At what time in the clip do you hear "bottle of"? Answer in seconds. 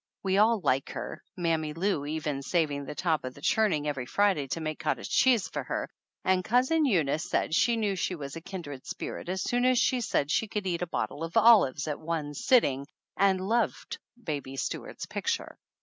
10.87-11.37